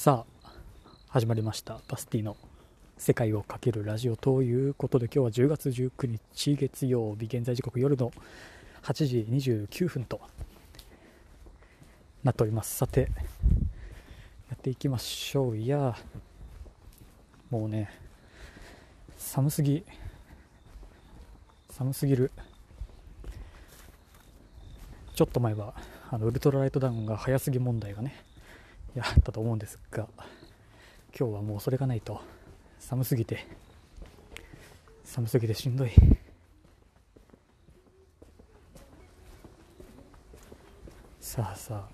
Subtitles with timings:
[0.00, 0.50] さあ
[1.10, 1.78] 始まりました。
[1.86, 2.34] バスティの
[2.96, 8.10] 世界をかけるラジオということで今日は10月19日月曜日現在時刻夜の
[8.82, 10.22] 8時29分と
[12.24, 12.78] なっております。
[12.78, 13.10] さて
[14.48, 15.56] やっていきましょう。
[15.58, 15.94] いや
[17.50, 17.90] もうね
[19.18, 19.84] 寒すぎ
[21.68, 22.32] 寒すぎる。
[25.14, 25.74] ちょっと前は
[26.08, 28.29] あのウルトラライトダウンが早すぎ問題がね
[28.94, 30.08] やったと思うんですが
[31.18, 32.20] 今日はもうそれがないと
[32.78, 33.46] 寒すぎて
[35.04, 35.90] 寒すぎてしんどい。
[41.20, 41.88] さあさあ。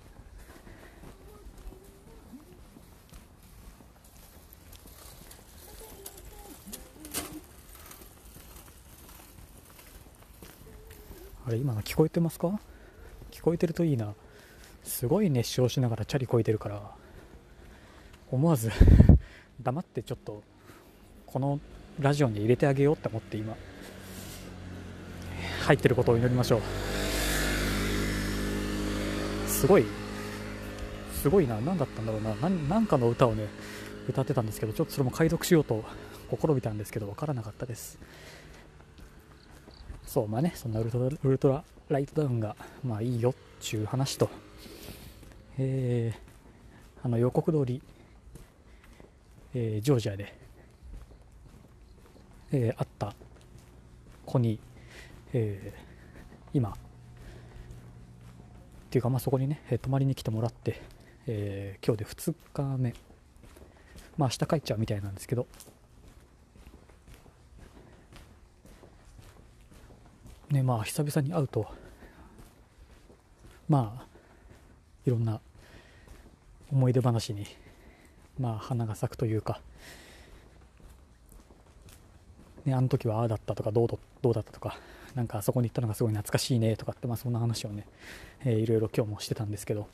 [11.47, 12.59] あれ今の聞こえてますか？
[13.31, 14.13] 聞こえてるといいな。
[14.87, 16.81] すごい熱唱しながらチャリこいてるから
[18.31, 18.71] 思わず
[19.61, 20.41] 黙ってちょっと
[21.25, 21.59] この
[21.99, 23.55] ラジオに入れてあげようって思って今
[25.65, 26.61] 入ってることを祈りましょう。
[29.49, 29.85] すごい
[31.21, 32.35] すごいな何だったんだろうな。
[32.69, 33.47] 何かの歌をね
[34.07, 35.83] 歌ってたんですけどちょっとそれも解読しようと
[36.39, 37.99] 試みたんですけど分からなかったです。
[40.05, 44.29] そうまあねそんなウルトラウルトラライトダウンがまあいいよっちゅう話と
[45.59, 47.81] えー、あの予告通り、
[49.55, 50.33] えー、ジョージアで、
[52.51, 53.13] えー、会った
[54.25, 54.59] 子に、
[55.33, 56.73] えー、今っ
[58.89, 60.81] ていうかまあそこにね泊まりに来てもらって、
[61.25, 62.93] えー、今日で2日目。
[64.17, 65.47] まあ明日帰っちゃうみたいなんですけど。
[70.51, 71.67] ねまあ久々に会うと
[73.67, 74.07] まあ
[75.05, 75.41] いろんな
[76.71, 77.45] 思い出話に、
[78.39, 79.61] まあ、花が咲くというか、
[82.65, 83.87] ね、あの時はああだったとかどう
[84.21, 84.77] どうだったとか
[85.15, 87.87] なんかあそこに行ったのがすごい懐かしいねとかって、まあ、そんな話をね、
[88.43, 89.87] えー、いろいろ今日もしてたんですけど。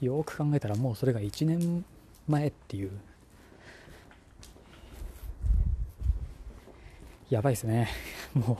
[0.00, 1.84] よく考えたらもうそれが1年
[2.28, 2.90] 前っていう。
[7.30, 7.88] やばいですね。
[8.34, 8.58] も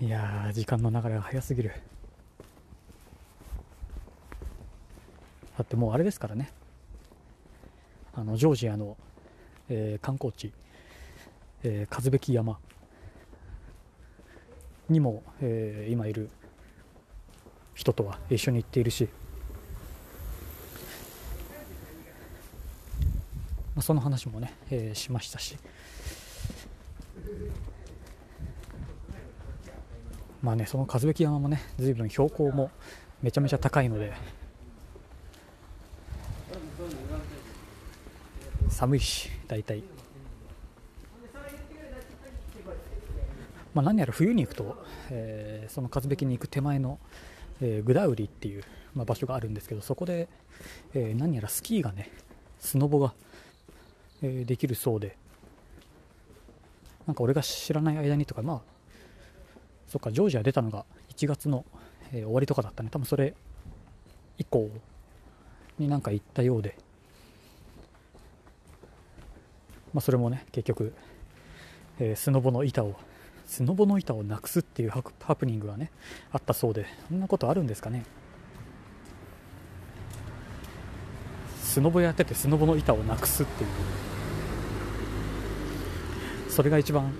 [0.00, 1.72] ういや時間の流れが早すぎる。
[5.58, 6.52] だってもうあれですからね。
[8.14, 8.96] あのジョージアの、
[9.68, 10.52] えー、観光地、
[11.64, 12.58] えー、数べき山
[14.88, 16.30] にも、えー、今いる
[17.74, 19.08] 人とは一緒に行っているし、
[23.74, 25.58] まあ、その話もね、えー、しましたし。
[30.40, 32.70] まあねその数べき山もね随分標高も
[33.22, 34.12] めちゃめちゃ高いので
[38.78, 39.82] 寒いし大体。
[43.74, 47.00] まあ、何やら冬に行くと、えー、その数べきに行く手前の、
[47.60, 48.62] えー、グダウリっていう、
[48.94, 50.28] まあ、場所があるんですけどそこで、
[50.94, 52.12] えー、何やらスキーがね
[52.60, 53.14] スノボが、
[54.22, 55.16] えできるそうで
[57.08, 58.60] なんか俺が知らない間にとかまあ
[59.88, 60.84] そっかジョージア出たのが
[61.16, 61.64] 1月の、
[62.12, 62.90] え終わりとかだったね。
[62.92, 63.34] 多分それ
[64.38, 64.70] 以降
[65.80, 66.76] になんか行ったようで。
[69.94, 70.92] まあ、それもね結局、
[71.98, 72.94] えー、スノボの板を
[73.46, 75.02] スノボの板をなくすっていうハ
[75.34, 75.90] プニングがね
[76.32, 78.04] あったそうでそんなことあるんですかね。
[81.62, 83.70] スノボやっててスノボの板をなくすっていう。
[86.48, 87.12] それが一番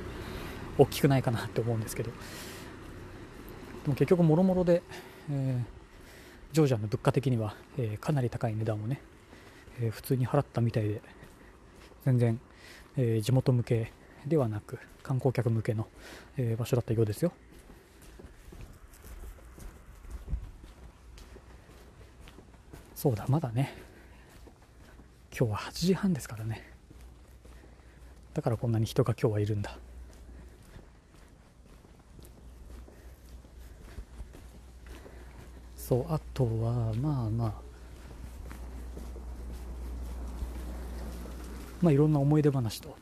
[0.76, 2.10] 大きくないかなって思うんですけど。
[2.10, 4.82] でも結局もろもろで、
[5.30, 9.00] えー、ジョージアの物価的には、えー、かなり高い値段をね、
[9.80, 11.00] えー、普通に払ったみたいで
[12.04, 12.40] 全然
[13.00, 13.92] えー、地元向け
[14.26, 15.86] ではなく観光客向けの、
[16.36, 17.32] えー、場所だったようですよ。
[22.96, 23.76] そうだ、まだね、
[25.30, 26.68] 今日は8時半ですからね。
[28.34, 29.78] だからこんなに人が今日はいるんだ。
[35.76, 37.67] そう、あとは、まあまあ、
[41.80, 42.96] まあ、いろんな思い出話と、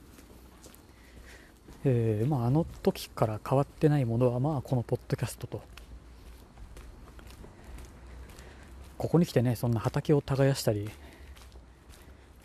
[1.85, 5.63] えーまあ、あの時から変わってないものは、まあ、このポッドキャストと、
[8.99, 10.91] ここに来てね、そんな畑を耕したり、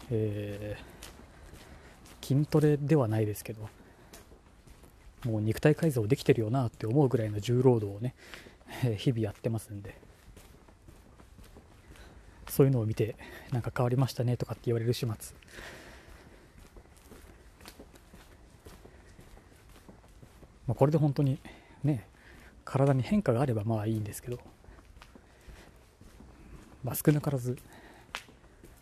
[0.10, 3.70] えー、筋トレではないですけど、
[5.26, 8.16] もう肉体改造できてるよなって思うぐらいの重労働をね、
[8.98, 9.98] 日々やってますんで、
[12.48, 13.16] そういうのを見て
[13.52, 15.36] なんか変わりましたねとかって言われる始末。
[20.72, 21.38] まあ、これで本当に
[21.84, 22.08] ね
[22.64, 24.40] 体に変化があればまあいいんですけど、
[26.82, 27.58] まあ、少なからず、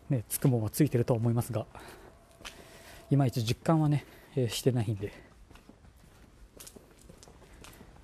[0.08, 1.66] ね、つくもんはついてると思いますが
[3.10, 4.04] いまいち実感はね、
[4.36, 5.12] えー、してないんで、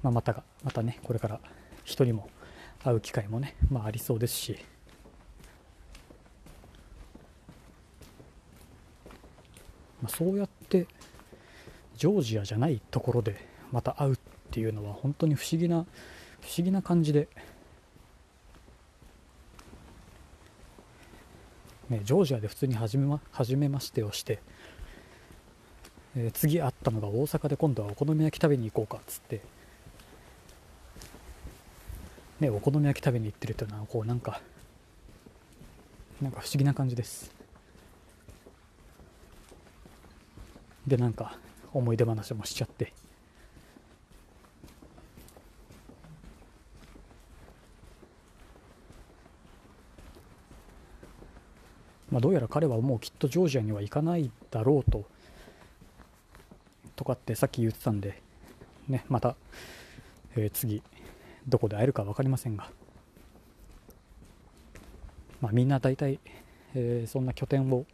[0.03, 1.39] まあ、またがまたねこれから
[1.85, 2.29] 人にも
[2.83, 4.59] 会う機会もね、まあ、ありそうですし。
[10.03, 10.89] まあ、そうやって
[11.97, 14.17] ジョージアじゃないところでまた会うっ
[14.51, 15.85] ていうのは本当に不思議な
[16.41, 17.29] 不思議な感じで、
[21.89, 24.39] ね、ジョージアで普通に初めま初めましてをして、
[26.17, 29.41] えー、次会ったのが大阪で今度はお好み焼き食べに行こうかっつって、
[32.41, 34.41] ね、お好み焼き食べに行ってるというのはこうなんか
[36.23, 37.31] なんか不思議な感じです。
[40.87, 41.37] でなんか
[41.73, 42.93] 思い出話もしちゃって。
[52.11, 55.05] まあ、どうやら彼はもうきっとジョージアには行かないだろうと
[56.95, 58.23] とかってさっき言ってたんで、
[58.89, 59.37] ね、また、
[60.37, 60.83] えー、次
[61.47, 62.71] どこで会えるか分かりませんが、
[65.41, 66.19] まあ、みんな大体、
[66.75, 67.85] えー、そんな拠点を、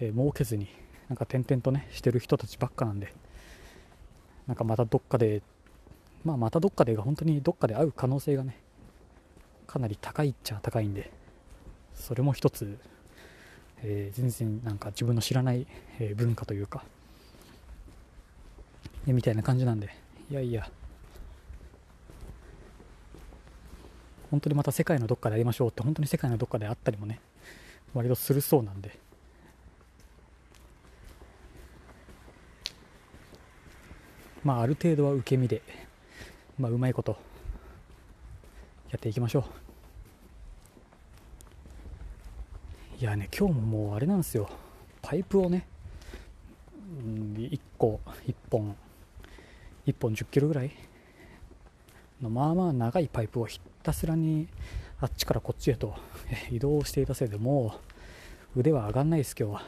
[0.00, 0.68] えー、設けずに
[1.08, 3.12] なんか転々とねしてる人たちばっかなんで
[4.46, 5.42] なんかまたどっかで
[6.24, 8.56] まあまたどっかでが本当にどっかで会う可能性がね
[9.66, 11.10] かなり高いっちゃ高いんで
[11.94, 12.78] それも一つ
[13.82, 15.66] えー、全然なんか自分の知らない、
[15.98, 16.84] えー、文化というか、
[19.06, 19.94] ね、みたいな感じなんで
[20.30, 20.68] いやいや
[24.30, 27.20] 本当にまた世界のどっかで会いましょうって本当に世界のどっかで会ったりもね
[27.92, 28.98] 割とするそうなんで。
[34.42, 35.62] まあある程度は受け身で
[36.58, 37.16] まあうまいこと
[38.90, 39.71] やっていきましょう。
[43.02, 44.48] いやね今日ももうあれなんですよ。
[45.02, 45.66] パイプをね、
[47.36, 48.76] 1個1本
[49.84, 50.70] 1本10キロぐらい
[52.22, 54.46] のまあまあ長いパイプをひたすらに
[55.00, 55.96] あっちからこっちへと
[56.52, 57.74] 移動していたせいでも
[58.54, 59.62] う腕は上がんないです今日は。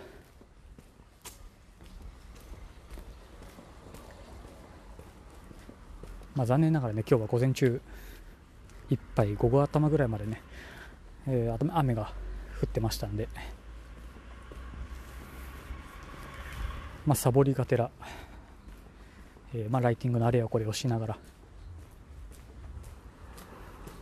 [6.37, 7.81] まあ残念ながらね今日は午前中
[8.91, 10.41] いっぱい午後頭ぐらいまでね、
[11.27, 12.13] えー、雨が
[12.61, 13.29] 降ってましたんで、
[17.07, 17.91] まあ、サボりがてら、
[19.55, 21.19] えー、まあ、ライティングのあれやこれをしながら。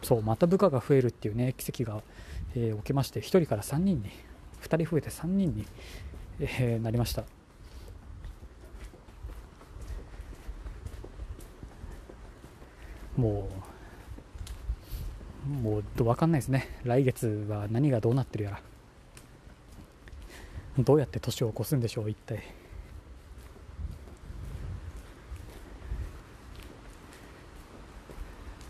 [0.02, 2.02] そうまた部下が増えるっていうね奇跡が、
[2.56, 4.10] えー、起きまして1人から3人に
[4.60, 5.64] 2人増えて3人に、
[6.40, 7.24] えー、なりました。
[13.16, 13.72] もう
[15.46, 16.68] もう分かんないですね。
[16.84, 18.60] 来月は何がどうなってるやら。
[20.78, 22.42] どうやって年を越すんでしょう一体。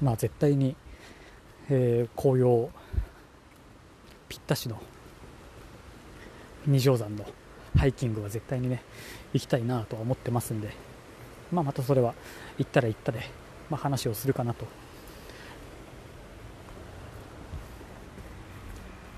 [0.00, 0.74] まあ絶対に、
[1.70, 2.70] えー、紅葉
[4.28, 4.82] ぴったしの
[6.66, 7.24] 二条山の
[7.76, 8.82] ハイキングは絶対にね
[9.32, 10.70] 行きたいなとは思ってますんで、
[11.52, 12.14] まあ、またそれは
[12.58, 13.20] 行ったら行ったで、
[13.70, 14.66] まあ、話をするかなと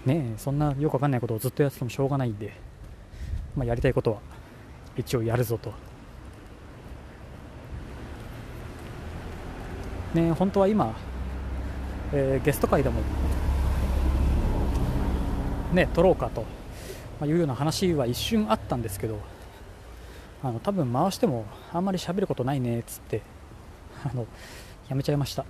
[0.07, 2.53] ねそんなよくわかんないことをずっとやっててもしょうがないんで、
[3.57, 4.21] まあ、やりたいことは
[4.97, 5.73] 一応やるぞと。
[10.15, 10.95] ね本当は今、
[12.13, 13.01] えー、ゲスト会でも
[15.73, 16.45] ね撮ろうかと
[17.27, 19.19] いうような話は一瞬あったんですけど
[20.43, 23.23] あの多分回してもあんまり喋ることないねっつって
[24.05, 24.27] あの
[24.89, 25.45] やめちゃいました。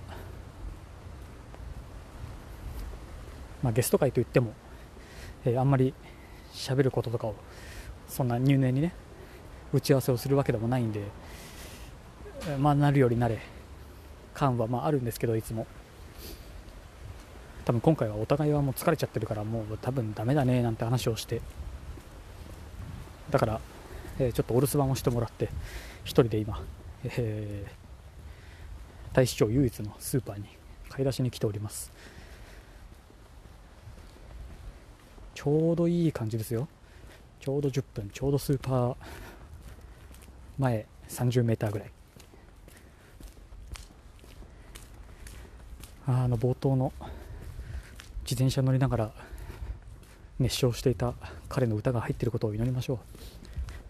[3.65, 4.53] まあ、ゲスト会といっても、
[5.43, 5.91] えー、あんまり
[6.53, 7.33] 喋ることとかを
[8.07, 8.93] そんな入念にね
[9.73, 11.01] 打ち合わせをするわけでもないんで、
[12.59, 13.39] まあなるよりなれ
[14.35, 15.65] 感はまああるんですけどいつも。
[17.65, 21.41] 多分今回はお互いはもう疲れちゃってるからもう多分ダメだねなんて話をして。
[23.31, 23.59] だから、
[24.19, 26.61] えー、ちょっとお留守番をしてもらって1人で今、
[27.03, 30.45] えー、大使町唯一のスーパーに
[30.89, 31.91] 買い出しに来ております。
[35.35, 36.67] ちょうどいい感じですよ。
[37.39, 38.09] ちょうど10分。
[38.09, 38.95] ちょうどスーパー
[40.57, 40.87] 前。
[41.07, 41.91] 30m ぐらい。
[46.07, 46.93] あの冒頭の
[48.23, 49.11] 自転車乗りながら
[50.39, 51.13] 熱唱していた
[51.49, 52.97] 彼の歌が入っていることを祈りましょう。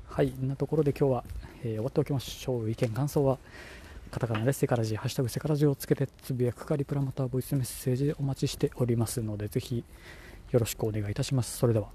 [0.07, 1.23] はいなところで今日は、
[1.63, 2.69] えー、終わっておきましょう。
[2.69, 3.37] 意見感想は
[4.11, 9.83] カタカナでセカラジハッシュタグセカラジをつけてつぶやくかリプラまターボイスメッセージでお待ちしておりますのでぜひ
[10.55, 11.57] よろしくお願いいたします。
[11.57, 11.89] それでは、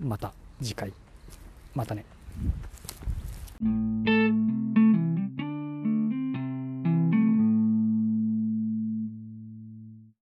[0.00, 0.94] また次回。
[1.74, 2.06] またね。